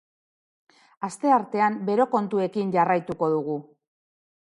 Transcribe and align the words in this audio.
Asteartean 1.07 1.77
bero 1.89 2.07
kontuekin 2.15 2.73
jarraituko 2.79 3.31
dugu. 3.35 3.59